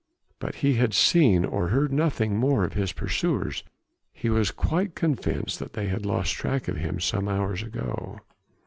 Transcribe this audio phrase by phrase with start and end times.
[0.39, 3.63] But he had seen or heard nothing more of his pursuers;
[4.11, 8.17] he was quite convinced that they had lost track of him some hours ago.